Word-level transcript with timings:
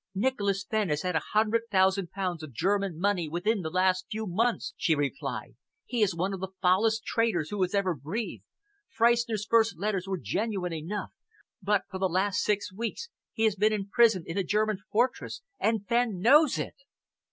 "Nicholas 0.15 0.65
Fenn 0.67 0.89
has 0.89 1.03
had 1.03 1.15
a 1.15 1.21
hundred 1.33 1.61
thousand 1.69 2.09
pounds 2.09 2.41
of 2.41 2.51
German 2.51 2.97
money 2.99 3.29
within 3.29 3.61
the 3.61 3.69
last 3.69 4.07
few 4.09 4.25
months," 4.25 4.73
she 4.75 4.95
replied. 4.95 5.53
"He 5.85 6.01
is 6.01 6.15
one 6.15 6.33
of 6.33 6.39
the 6.39 6.53
foulest 6.59 7.03
traitors 7.05 7.51
who 7.51 7.63
ever 7.71 7.93
breathed. 7.93 8.43
Freistner's 8.89 9.45
first 9.47 9.73
few 9.73 9.79
letters 9.79 10.07
were 10.07 10.17
genuine 10.19 10.73
enough, 10.73 11.11
but 11.61 11.83
for 11.91 11.99
the 11.99 12.09
last 12.09 12.39
six 12.41 12.73
weeks 12.73 13.09
he 13.31 13.43
has 13.43 13.53
been 13.55 13.71
imprisoned 13.73 14.25
in 14.25 14.39
a 14.39 14.43
German 14.43 14.79
fortress 14.91 15.43
and 15.59 15.87
Fenn 15.87 16.19
knows 16.19 16.57
it." 16.57 16.77